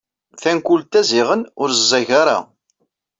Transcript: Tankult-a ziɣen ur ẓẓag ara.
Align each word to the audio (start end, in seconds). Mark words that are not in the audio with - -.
Tankult-a 0.41 1.01
ziɣen 1.09 1.41
ur 1.61 1.69
ẓẓag 1.79 2.09
ara. 2.21 2.37